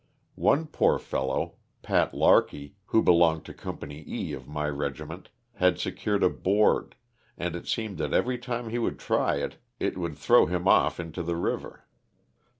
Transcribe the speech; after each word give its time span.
One 0.41 0.65
poor 0.65 0.97
fellow, 0.97 1.57
Pat 1.83 2.15
Larky, 2.15 2.73
who 2.85 3.03
belonged 3.03 3.45
to 3.45 3.53
Company 3.53 4.03
E 4.07 4.33
of 4.33 4.47
my 4.47 4.67
regiment, 4.67 5.29
had 5.57 5.79
secured 5.79 6.23
a 6.23 6.29
board, 6.31 6.95
and 7.37 7.55
it 7.55 7.67
seemed 7.67 7.99
that 7.99 8.11
every 8.11 8.39
time 8.39 8.69
he 8.71 8.79
would 8.79 8.97
try 8.97 9.35
it 9.35 9.57
it 9.79 9.99
would 9.99 10.17
throw 10.17 10.47
him 10.47 10.67
off 10.67 10.99
into 10.99 11.21
the 11.21 11.35
river. 11.35 11.85